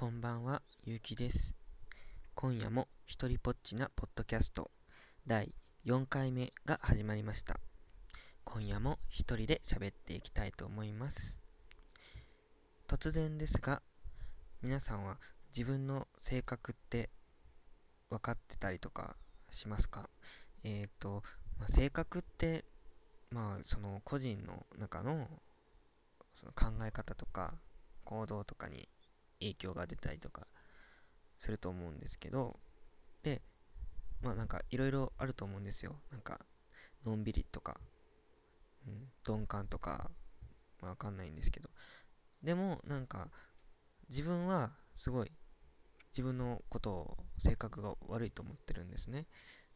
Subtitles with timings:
[0.00, 1.54] こんばんは、ゆうきです。
[2.34, 4.70] 今夜も一人ぽっちなポッドキャスト
[5.26, 5.52] 第
[5.84, 7.60] 4回目が始まりました。
[8.44, 11.38] 今夜も一人で喋っていきたいと思います。
[12.88, 13.82] 突然ですが、
[14.62, 15.18] 皆さんは
[15.54, 17.10] 自分の性格って
[18.08, 19.16] 分かってたりとか
[19.50, 20.08] しますか？
[20.64, 21.22] えっ、と、
[21.58, 22.64] まあ、性格って、
[23.30, 25.28] まあ、その個人の中の
[26.32, 27.52] その考え方とか
[28.04, 28.88] 行動とかに
[29.40, 30.46] 影響が出たりとか
[31.38, 32.58] すると思うんですけど
[33.22, 33.42] で
[34.22, 35.96] まあなんかいろいろあると思うんですよ。
[36.10, 36.40] なんか
[37.04, 37.80] のんびりとか、
[38.86, 40.10] うん、鈍感とか、
[40.80, 41.70] まあ、わかんないんですけど。
[42.42, 43.28] でもなんか
[44.08, 45.32] 自分はすごい
[46.12, 49.26] 自分のことを性格が悪いと思ってるんですね。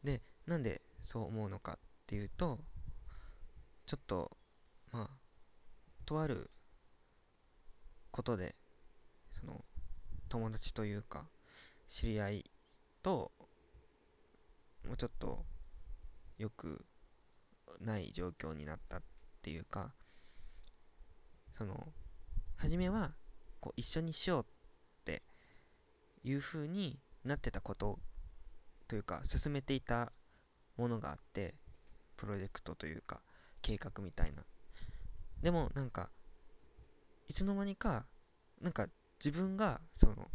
[0.03, 2.59] でなんでそう思うのかっていうと
[3.85, 4.37] ちょっと
[4.91, 5.09] まあ
[6.05, 6.51] とある
[8.11, 8.55] ことで
[9.35, 9.65] その
[10.29, 11.25] 友達というか
[11.87, 12.51] 知り合い
[13.03, 13.31] と
[14.85, 15.43] もうちょっと
[16.37, 16.85] よく
[17.81, 19.01] ない状況になったっ
[19.41, 19.91] ていうか
[21.51, 21.75] その
[22.55, 23.11] 初めは
[23.59, 24.45] こう一緒にしようっ
[25.03, 25.21] て
[26.23, 27.99] いう風になってたこと
[28.87, 30.13] というか進めていた
[30.77, 31.55] ものがあって
[32.15, 33.19] プロジェクトというか
[33.61, 34.43] 計画みたいな。
[35.41, 36.09] でもなんか
[37.27, 38.05] いつの間にか
[38.61, 38.87] なんか
[39.25, 40.29] 自分がその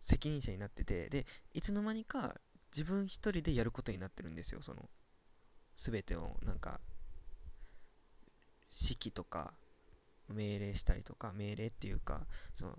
[0.00, 2.36] 責任者になっててでいつの間にか
[2.72, 4.88] 自分一人でやることになってるんですよその
[5.74, 6.80] 全てをなんか
[8.68, 9.54] 指揮とか
[10.28, 12.20] 命令したりとか命令っていうか
[12.54, 12.74] その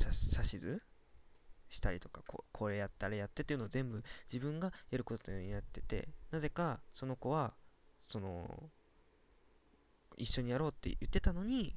[0.00, 0.82] 指図？
[1.68, 7.54] したりとかここれやったらやってっていうのを全部自分がやることになっててなぜかその子は
[7.96, 8.70] その
[10.16, 11.74] 一緒にやろうって言ってたのに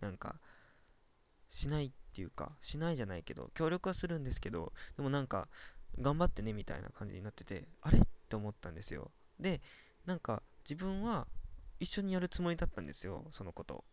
[0.00, 0.36] なんか
[1.52, 5.48] しないっていうかしないじゃないけど協力はするんですけどでもなんか
[6.00, 9.10] 頑張ってねみたいな感じになっててあれって思ったんですよ。
[9.38, 9.60] で
[10.06, 11.26] なんか自分は
[11.78, 13.84] 一緒にやるつもりだったんですよその子と。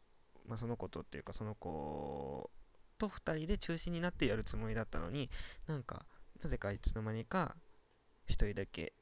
[0.48, 2.50] まあその子とっていうかその子
[2.98, 5.30] と2人で中心になってやるつもりだったのに
[5.68, 6.06] なんか
[6.42, 7.56] なぜかいつの間にか
[8.30, 8.94] 1人だけ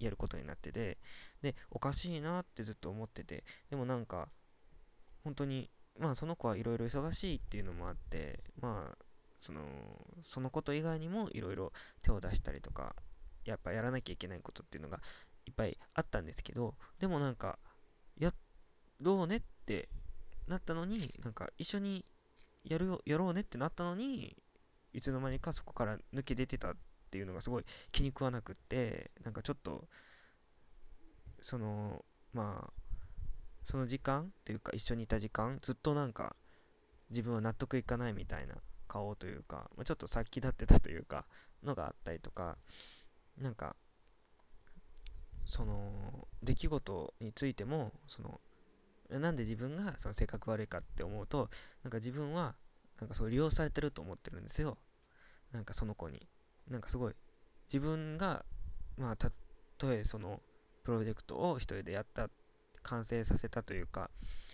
[0.00, 0.98] やることになってて
[1.42, 4.28] でおかしいなってずっと思っててでもなんか
[5.22, 8.98] 本当にまあその子はいろいろ忙しいっていうのもあってまあ
[9.38, 9.60] その
[10.22, 11.72] そのこと以外にもいろいろ
[12.02, 12.94] 手を出したりとか
[13.44, 14.98] やっぱやらなきゃいけないことっていうのが
[15.46, 17.58] いっぱいあったんですけどでもなんか
[18.18, 18.32] や
[19.00, 19.88] ろうねって
[20.48, 22.04] なったのになんか一緒に
[22.64, 24.36] やるよやろうねってなったのに
[24.92, 26.76] いつの間にかそこから抜け出てたっ
[27.10, 29.84] ていうのがすごい気に食わなくってなんかちょっと
[31.40, 32.83] そのまあ
[33.64, 36.36] その時間というか一緒にいた時間ずっとなんか
[37.10, 38.54] 自分は納得いかないみたいな
[38.86, 41.24] 顔というか、ま、ちょっと殺気立ってたというか
[41.62, 42.56] のがあったりとか
[43.38, 43.74] なんか
[45.46, 48.40] その出来事についてもその
[49.10, 51.48] なんで自分がその性格悪いかって思うと
[51.82, 52.54] なんか自分は
[53.00, 54.78] なんかそう利用されてると思ってるんですよ。
[55.52, 56.26] なんかその子に。
[56.70, 57.14] なんかすごい
[57.70, 58.44] 自分が
[58.96, 59.30] まあた
[59.76, 60.40] とえその
[60.82, 62.30] プロジェクトを一人でやった
[62.84, 64.10] 完成させたというか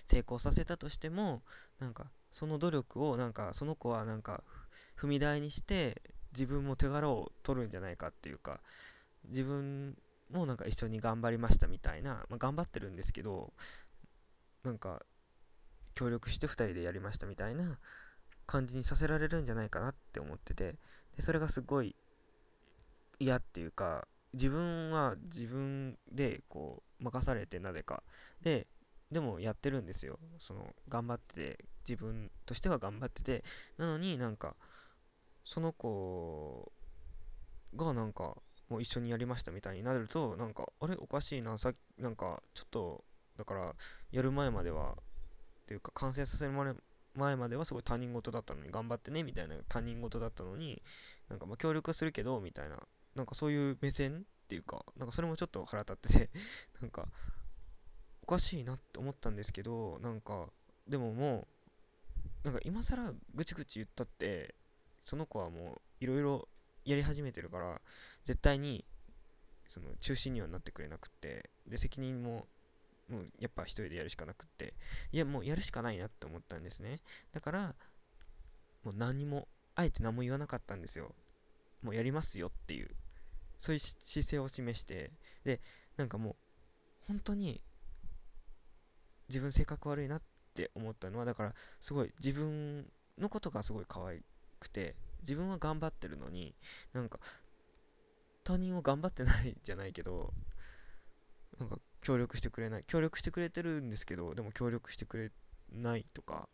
[0.06, 1.42] 成功させたとしても
[1.78, 4.42] なんかその努力をなんかその子はなんか
[4.98, 6.00] 踏み台にして
[6.32, 8.60] 自分も手柄を取るんじゃないかっていうか
[9.28, 9.96] 自分
[10.32, 13.52] もなんか一緒に頑張りましたみたいな、まあ、頑張ってるんですけど
[14.62, 15.02] なんか
[15.94, 17.78] 協力して2人でやりましたみたいな
[18.46, 20.76] 感じにさせられるんじゃないかなって思ってて
[21.16, 21.94] でそれがすごい
[23.18, 28.02] 嫌っていうか自分は自分でこう任されてなぜか。
[28.42, 28.66] で
[29.10, 30.18] でもやってるんですよ。
[30.38, 33.42] その頑張ってて自分としては頑張ってて。
[33.76, 34.54] なのになんか
[35.42, 36.70] その子
[37.74, 38.36] がなんか
[38.68, 40.94] もう一緒にやりましたみたいになるとなんかあれ？
[40.96, 41.58] おかしいな。
[41.58, 43.04] さなんかちょっと
[43.36, 43.74] だから
[44.12, 44.94] やる前まではっ
[45.66, 46.52] ていうか完成させる
[47.14, 50.80] 前まではすごい他人事だったのに頑張ってねみたいな他人事だったのに
[51.28, 52.78] なんかま協力するけどみたいな
[53.16, 56.30] なんかそういう目線っていうかなんかそれもちょっと腹立ってて
[56.82, 57.06] なんか
[58.24, 60.50] おかしいなって思ったんですけどなんか
[60.88, 61.46] でもも
[62.42, 64.56] うなんか今更ぐちぐち言ったって
[65.00, 66.48] その子はもういろいろ
[66.84, 67.80] やり始めてるから
[68.24, 68.84] 絶対に
[69.68, 72.48] その中心にはなってくれなくってで責任も
[73.08, 74.74] もうやっぱ一人でやるしかなくって
[75.12, 77.00] いやもうやるしかないなって思ったんですね。
[77.30, 77.74] だから
[78.82, 81.14] もう何もあえて何も言わなかったんですよ。
[81.82, 82.90] もうやりますよっていう。
[83.60, 85.12] そういう姿勢を示して
[85.44, 85.60] で
[85.96, 86.34] なんかもう
[87.06, 87.60] 本当に
[89.28, 90.22] 自分性格悪いなっ
[90.54, 92.86] て思ったのはだからすごい自分
[93.18, 94.22] のことがすごい可愛
[94.58, 96.54] くて自分は頑張ってるのに
[96.94, 97.20] なんか
[98.44, 100.32] 他人は頑張ってないじゃないけど
[101.58, 105.30] なんか協力してくれない協力してくれてるんですけどでも協力してくれ
[105.70, 106.48] ないとか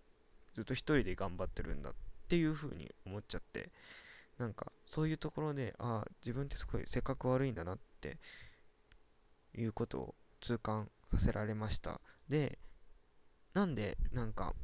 [0.54, 1.94] ずっと一人で頑張ってるんだっ
[2.28, 3.70] ていう風に思っちゃって
[4.38, 8.18] なんかそういうところでああ自分ってすごい性格悪いんだなって
[9.54, 12.00] いうことを痛感させられました。
[12.28, 12.58] で
[13.54, 14.54] なんでなんか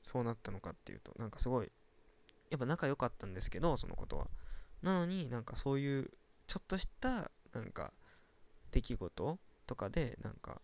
[0.00, 1.70] そうなったのかっていうとなんかすごい
[2.50, 4.28] やっぱ仲良かったんですけどそのことは。
[4.82, 6.10] なのになんかそういう
[6.46, 7.92] ちょっとしたなんか
[8.70, 10.60] 出来事とかでなんか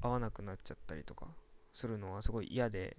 [0.00, 1.26] 合わなくなっちゃったりとか
[1.72, 2.96] するのはすごい嫌で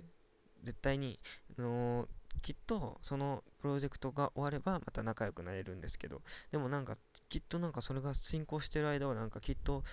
[0.64, 1.20] 絶対に、
[1.58, 2.08] あのー、
[2.42, 6.22] きっとそのプロジェクトが終わればまた仲良くなれるんですけど
[6.52, 6.96] でもなんか
[7.28, 9.84] きっとなんかそれが進行してる間はなんかきっと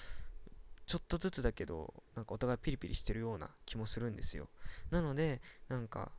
[0.86, 4.48] ちょっとずつだけどなんかお互いピリピリしてるような気もするんですよ。
[4.90, 6.12] なのでなんか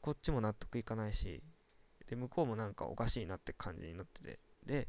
[0.00, 1.42] こっちも納得いかないし
[2.06, 4.88] で向こうもなんかおかしいなって感じになっててで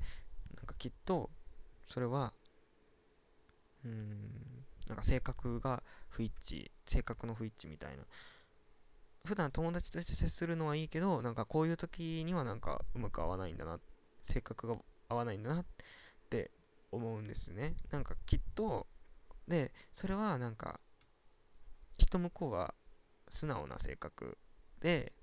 [0.55, 1.29] なんかきっと
[1.85, 2.33] それは
[3.83, 8.03] うーんなんか性格が不一致性格の不一致みたいな
[9.25, 13.79] 普段友達として接するのはいいけどなんかこういう時にはなんかうまく合わないんだな
[14.21, 14.75] 性格が
[15.09, 15.65] 合わないんだなっ
[16.29, 16.51] て
[16.91, 17.75] 思うんですね。
[17.91, 18.87] なんかきっと
[19.47, 20.79] でそれはなんか
[21.97, 22.73] きっと向こうは
[23.29, 24.37] 素直な性格
[24.79, 25.13] で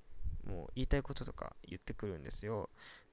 [0.46, 2.70] もう言いたいこととか言ってくるんですよ。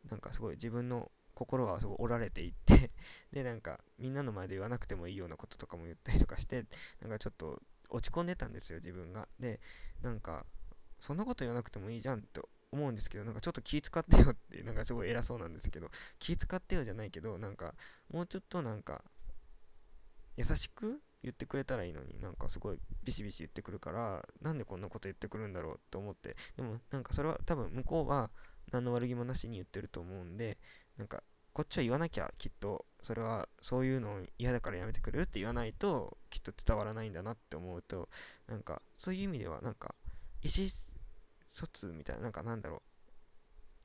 [0.10, 2.90] なんかすごい自分の心はすごい折られていって
[3.34, 6.66] でなんかみんなの前で言わなくてもいいようなこととかも言ったりとかして
[7.02, 9.28] なんかちょっと落ち込んでたんですよ自分が。
[9.40, 9.60] で
[10.02, 10.46] なんか
[11.00, 15.89] そんなこと言わなくてもいいじゃんって思うんですけどなんかちょっと気使ってよって なんかすごい偉そうなんですけど
[16.19, 17.74] 気使ってよじゃないけどなんか
[18.09, 19.03] もうちょっとなんか
[20.38, 28.30] 優しく言ってくれたらいいのになんかすごいビシビシ言ってくるからなんでこんなこと言ってくるんだろうと思ってでもなんかそれは多分向こうは
[28.71, 30.57] 何の悪気もなしに言ってると思うんで
[30.97, 38.09] なんかこっちは言わなきゃきっとそれはそういうの嫌だからやめてくれるって言わないときっと伝わらないんだなって思うと
[38.47, 39.95] なんかそういう意味ではなんか
[40.45, 40.69] 意思
[41.47, 42.81] 疎通みたいななんかなんだろう。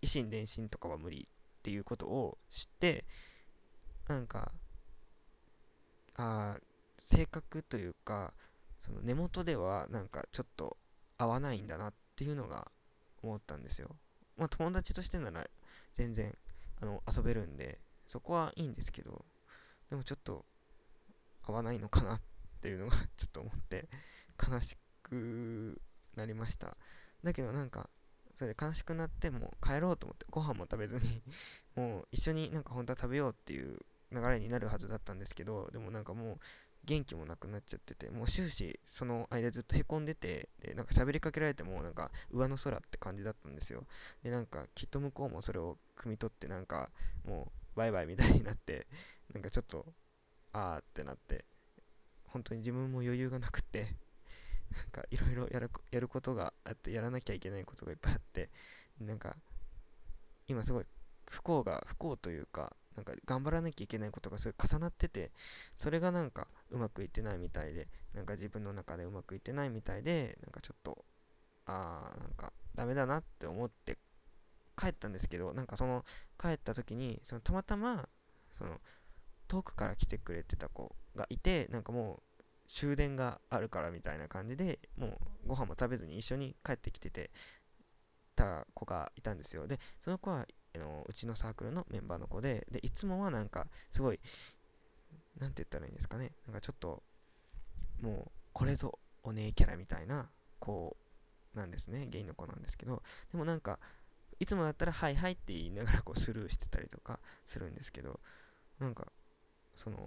[0.03, 3.05] 維心伝心とかは無理っていうことを知って
[4.09, 4.53] なんか
[6.17, 6.57] あ
[6.99, 8.33] 性格というか
[8.79, 10.77] その根元ではなんかちょっと
[11.19, 12.71] 合わないんだなっていうのが
[13.23, 13.89] 思ったんですよ。
[14.37, 15.47] まあ友達としてなら
[15.95, 16.35] 全然
[16.83, 19.25] あの遊べるんでそこはいいんですけど
[19.89, 20.45] でもちょっと
[21.43, 22.23] 合わないのかなっ
[22.61, 23.89] ていうのがちょっと思って
[24.47, 25.81] 悲しく
[26.17, 26.77] なりました。
[27.23, 27.89] だけどなんか
[28.35, 31.23] それで悲しくなってもう帰ろうと思ってご飯も食べずに
[31.77, 33.79] もう一緒になんか本当は食べようっていう
[34.13, 36.39] 流れになるはずだったんですけどでもなんかもう
[36.85, 43.85] 元気もなくなっちゃっててもう終始その間ずっとへこんでてでなんか喋りかけられてもなんか上の空って感じだったんですよ。
[44.23, 46.91] でなんかきっと向こうもそれを汲み取ってなんか
[47.25, 48.87] もうバイバイみたいになって
[49.35, 49.87] なんかちょっと
[50.53, 51.45] あーってなって
[52.25, 53.95] 本当に自分も余裕がなくって
[54.71, 58.51] なんかいろいろやるやることがあってやらなきゃいけないことがいっぱいあって
[59.01, 59.37] なんか
[60.47, 60.85] 今すごい
[61.29, 65.31] 不幸が不幸というかなんか頑張らなきゃいけないことがすごい重なってて
[65.77, 71.05] それがなんかうまくいってないみたいでなんか自分の中でうまくいってないみたいでなんかちょっと
[71.67, 73.99] あーなんかダメだなって思って
[74.77, 76.05] 帰ったんですけどなんかその
[76.41, 78.09] 帰った時にそのたまたま
[78.51, 78.81] その
[79.47, 82.23] 遠くから来てくれてた子がいてなんかもう
[82.73, 85.09] 終電があるからみたいな感じでも
[85.45, 87.31] うご飯も食べずに一緒に帰ってきてて
[88.37, 89.67] た子がいたんですよ。
[89.67, 94.21] でその子はあのうちのサークルのメンバーの子ででいつもはなんかすごい
[95.39, 96.33] なんて言ったらいいんですかね。
[96.47, 97.03] なんかちょっと
[98.01, 100.97] もうこれぞお姉キャラみたいな子
[101.55, 102.07] なんですね。
[102.07, 103.03] ゲイの子なんですけど。
[103.33, 103.81] でもなんか
[104.39, 108.21] いつもだったら「はいはい」って言いながらこうスルーしてたりとかするんですけど。
[108.81, 109.13] なんか
[109.75, 109.99] その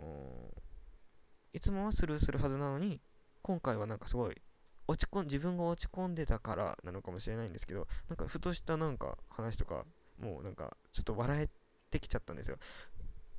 [1.53, 2.99] いつもはスルーするはずなのに
[3.41, 4.41] 今回はなんかすごい
[4.87, 9.85] 落ち込ん自分が落ち込んでたからなのかもしれないんですけどなんかふとしたなんか話とか
[10.19, 11.49] もうなんかちょっと笑え
[11.89, 12.57] てきちゃったんですよ。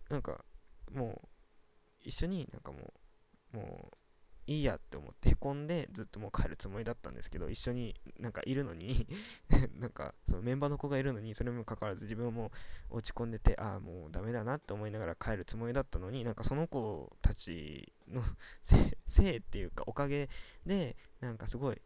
[0.08, 0.44] なんか
[0.92, 1.28] もう
[2.02, 2.78] 一緒になんかも
[3.52, 3.96] うもう
[4.46, 9.06] いいやって思ってへこんでずっともう帰るつもりだったんですけど一緒になんかいるのに
[9.80, 12.52] なんかそのメンバーの子がいるのにそれにもかかわらず自分はも
[12.90, 18.22] う落ち込んでてああもうダメだなって思いながら帰るつもりだったのになんかその子たちの
[19.06, 20.28] せいっていうかおかげ
[20.66, 21.80] でなんかすごい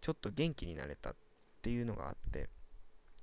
[0.00, 1.16] ちょっと元気になれたっ
[1.62, 2.48] ていうのがあって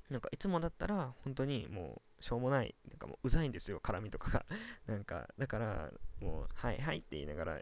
[0.09, 4.45] なんかいつもだったら本当にもうしょうもないなんかもううざいんですよ絡みとかが。
[4.85, 5.91] なんかだから
[6.21, 7.61] もうはいはいって言いながら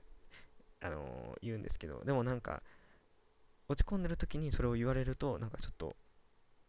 [0.84, 2.62] あの、言うんですけどでもなんか
[3.70, 5.96] 落ち込んでる時にそれを言われるとなんかちょっと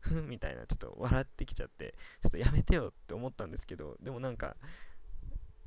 [0.00, 4.56] ふんみたいなちょっと笑ってきちゃってちょっとやめてよって思ったんですけどでもなんか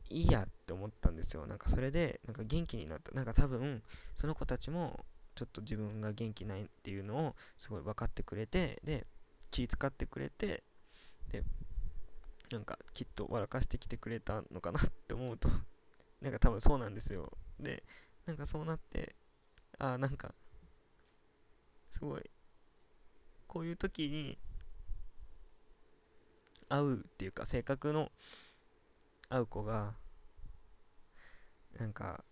[0.10, 1.46] いいやって思ったんですよ。
[1.48, 3.12] なんかそれでなんか元気になった。
[3.12, 3.84] なんか多分
[4.16, 9.06] その子たちもちょっと自分が元気ないっていうのをすごい分かってくれてで
[9.51, 10.63] 気遣ってくれて
[11.30, 11.44] で
[12.51, 15.50] なんかきっと笑かしてきてくれたのかなって思うと
[16.22, 17.32] なんか多分そうなんですよ。
[17.60, 17.84] で
[18.27, 19.15] なんかそうなって
[19.79, 20.34] ああなんか
[21.89, 22.29] すごい
[23.48, 24.38] こういう時に
[26.69, 28.12] 会うっていうか性格の
[29.29, 29.93] 合う子が
[31.79, 32.24] なんか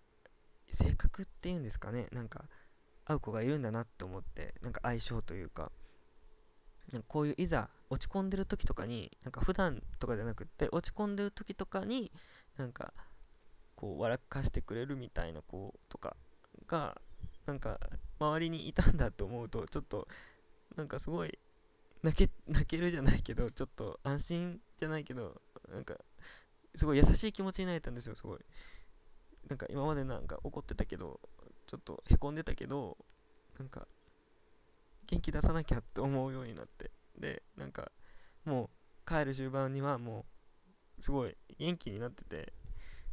[0.70, 2.46] 性格っていうんですかねなんか
[3.06, 5.72] 合う子がいるんだなって思ってなんか相性というか
[6.92, 12.12] なんかこういういざ落ち込んでる時とかになんか普段とかじゃなくって落ち込んでる時とかに
[12.58, 12.94] なんか
[13.86, 16.16] こう笑かしてくれるみたいな子とか
[16.66, 17.00] が
[17.46, 17.80] なんか
[18.20, 20.08] 周りにいたんだと思うとちょっと
[20.76, 21.38] なんかすごい
[22.02, 25.40] 泣け 泣けるじゃないけどちょっと安心じゃないけど
[25.70, 26.00] なんか
[26.74, 28.40] すごい優しい気持ちになれたんですよすごい。
[29.48, 31.20] なんか今までなんか怒ってたけど
[31.68, 32.98] ちょっとへこんでたけど
[33.60, 33.88] なんか
[35.06, 36.90] 元気出さなきゃって思うようになって。
[37.20, 37.92] でなんか
[38.46, 38.72] も
[39.06, 40.26] う帰る終盤にはも
[40.98, 42.52] うすごい元気になってて。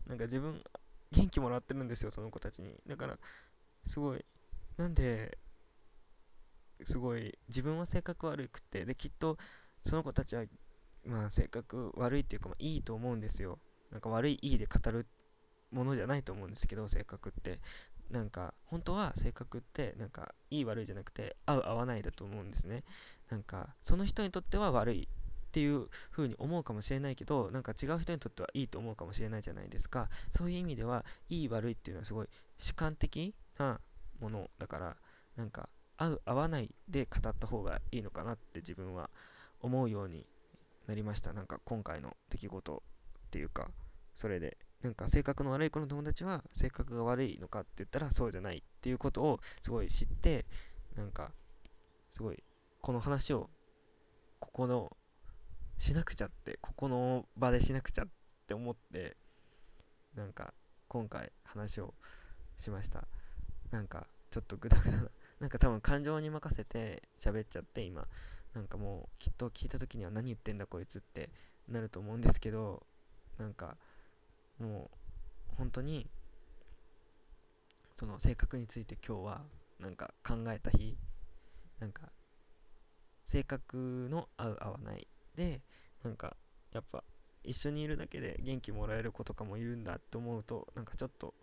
[0.07, 0.63] なんか自分
[1.13, 2.75] 元気もらってるんですよその子たちに。
[2.87, 3.19] だから
[3.85, 4.25] すごい
[4.77, 5.39] なんで
[6.85, 9.37] すごい自分は性格悪くてできっと
[9.81, 10.45] その子たちは
[11.05, 13.59] まあ性格悪いっていうか、まあ、いいと思うんですよ。
[13.91, 15.07] なんか悪いいいで語る
[15.71, 17.61] ものじゃないと思うんですけど性格って。
[18.13, 22.85] なんか本当は性格ってなんかいい悪いじゃなくて合う合わないだと思うんですね。
[23.31, 25.09] なんかその人にとっては悪い
[25.53, 30.09] っていう風に思うかもしれないけどなんか違う人にとってはいいと思うかもしれないじゃないですか。
[30.31, 33.79] そういう意味ではいい悪いっていうのはすごい主観的な
[34.19, 34.97] ものだから
[35.37, 35.69] なんか
[35.99, 39.11] 合う合わないで語った方がいいのかなって自分は
[39.61, 40.27] 思うように
[40.87, 41.35] なりました。
[41.35, 42.83] なんか今回の出来事
[43.27, 43.71] っていうか
[44.15, 44.57] それで。
[44.83, 50.45] なんか性格の悪い子の友達は性格が悪いのかって言ったらそうじゃないっていうことをすごい知って
[50.97, 51.31] なんか
[52.11, 52.43] すごい
[52.81, 53.49] この話を
[54.41, 54.97] ここの
[55.83, 58.07] しなくちゃってここの場でしなくちゃっ
[58.47, 59.17] て思って
[60.15, 60.55] なんか
[60.87, 61.93] 今回話を
[62.57, 63.09] しました。
[63.73, 65.11] なんかちょっとグダグダな。
[65.41, 68.07] なんか多分感情に任せて喋っちゃって今。
[68.55, 71.31] なんかもうきっと聞いた時には何言ってんだこいつって
[71.69, 72.87] なると思うんですけど
[73.39, 73.77] なんか
[74.61, 74.89] も
[75.53, 76.07] う本当に
[77.95, 79.43] その性格について今日は
[79.81, 80.97] なんか考えた日。
[81.81, 82.03] なんか
[83.25, 85.09] 性格の合う合わない。
[85.37, 85.61] で
[86.03, 86.37] なんか
[86.73, 87.05] やっぱ
[87.45, 91.35] 一緒にいるだけで元気もらえる子とかもいるんだって思うとなんかちょっと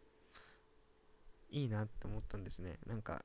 [1.52, 2.78] いいなって思ったんですね。
[2.86, 3.24] なんか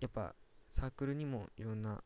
[0.00, 0.34] やっぱ
[0.68, 2.02] サークルにもいろんな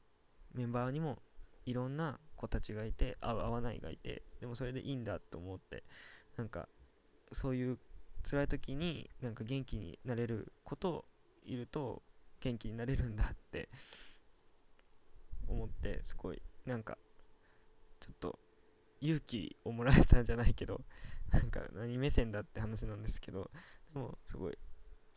[0.55, 1.19] メンバーにも
[1.67, 5.83] いろんな子たちがいて合う合わないがいてでもそれでいいんだと思って
[6.37, 6.69] なんか
[7.33, 7.79] そういう
[8.23, 11.05] 辛い時になんか元気になれること
[11.45, 12.03] いると
[12.41, 13.69] 元気になれるんだって
[15.49, 16.97] 思ってすごいなんか
[18.01, 18.39] ちょっと
[19.01, 20.81] 勇気をもらえたんじゃないけど
[21.31, 23.51] なんか何目線だって話なんですけど
[23.95, 24.59] でもすごい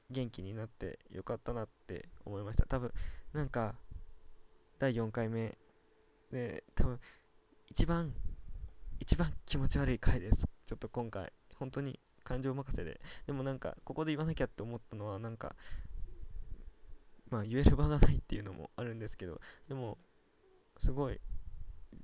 [0.10, 2.66] 元気になってよかったなって思いました。
[2.66, 2.94] 多分
[3.32, 3.76] なんか
[4.78, 5.58] 第4回目
[6.32, 7.00] で多分
[7.68, 8.14] 一番
[9.00, 10.48] 一番気持ち悪い回です。
[10.66, 13.02] ちょっと今回本当に感情任せで。
[13.26, 15.56] でもなんかここで言わなきゃって思ったのはなんか
[17.30, 19.98] まあ言える場がないっていうのもあるんですけどでも
[20.78, 21.20] すごい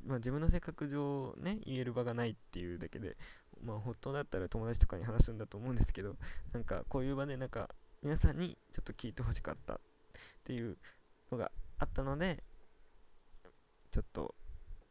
[0.06, 3.18] まあ自分の性格上ね言える場がないっていうだけで
[3.64, 6.16] まあ本当だったら友達とかに話すんだと思うんですけど
[6.54, 7.70] なんかこういう場でなんか
[8.02, 9.78] 皆さんにちょっと聞いてほしかったっ
[10.44, 10.78] ていう
[11.32, 12.44] のがあったので
[13.92, 14.36] ちょっと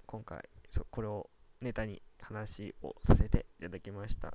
[0.07, 4.29] 今回そこれをネタに話をさせていただきました。
[4.29, 4.35] あ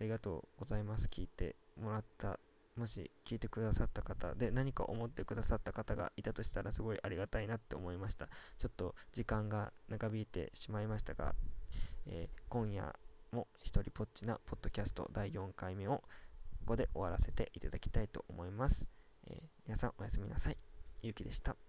[0.00, 1.08] りがとうございます。
[1.08, 2.38] 聞いてもらった
[2.78, 8.28] もし聞いてくださった方で何か思ってくださった方がいたとしたらすごいありがたいなって思いました。
[8.56, 11.34] ちょっと時間が長引いてしまいましたが、
[12.06, 12.94] えー、今夜
[13.32, 16.02] も一人ぽっちなポッドキャスト第4回目をこ
[16.66, 18.88] こで終わらせていただきたいと思います、
[19.26, 20.56] えー、皆さんおやすみなさい。
[21.02, 21.67] ゆうきでした。